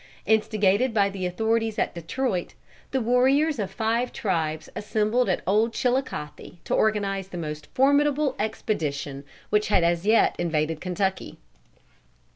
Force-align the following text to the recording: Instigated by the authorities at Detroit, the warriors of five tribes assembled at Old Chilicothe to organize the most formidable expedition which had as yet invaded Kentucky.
Instigated 0.25 0.95
by 0.95 1.11
the 1.11 1.27
authorities 1.27 1.77
at 1.77 1.93
Detroit, 1.93 2.55
the 2.89 2.99
warriors 2.99 3.59
of 3.59 3.69
five 3.69 4.11
tribes 4.11 4.67
assembled 4.75 5.29
at 5.29 5.43
Old 5.45 5.73
Chilicothe 5.73 6.55
to 6.63 6.73
organize 6.73 7.27
the 7.27 7.37
most 7.37 7.67
formidable 7.75 8.35
expedition 8.39 9.23
which 9.51 9.67
had 9.67 9.83
as 9.83 10.03
yet 10.03 10.35
invaded 10.39 10.81
Kentucky. 10.81 11.37